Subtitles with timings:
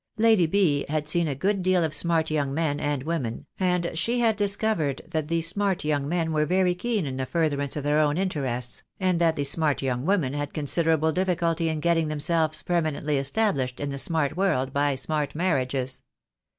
[0.17, 0.83] Lady B.
[0.89, 5.03] had seen a good deal of smart young men and women, and she had discovered
[5.07, 8.81] that the smart young men were very keen in the furtherance of their own interests,
[8.99, 13.79] and that the smart young women had considerable dif ficulty in getting themselves permanently established
[13.79, 16.01] in the smart world by smart marriages.